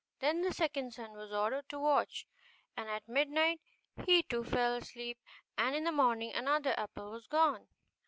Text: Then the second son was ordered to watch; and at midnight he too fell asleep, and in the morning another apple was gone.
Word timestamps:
Then 0.17 0.41
the 0.41 0.51
second 0.51 0.95
son 0.95 1.11
was 1.11 1.31
ordered 1.31 1.69
to 1.69 1.79
watch; 1.79 2.25
and 2.75 2.89
at 2.89 3.07
midnight 3.07 3.61
he 4.03 4.23
too 4.23 4.43
fell 4.43 4.73
asleep, 4.73 5.19
and 5.59 5.75
in 5.75 5.83
the 5.83 5.91
morning 5.91 6.33
another 6.33 6.73
apple 6.75 7.11
was 7.11 7.27
gone. 7.27 7.67